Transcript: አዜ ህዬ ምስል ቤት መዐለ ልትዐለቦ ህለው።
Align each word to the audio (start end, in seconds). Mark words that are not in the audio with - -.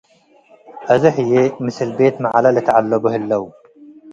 አዜ 0.93 1.03
ህዬ 1.17 1.31
ምስል 1.65 1.89
ቤት 1.97 2.15
መዐለ 2.23 2.45
ልትዐለቦ 2.55 3.03
ህለው። 3.13 3.43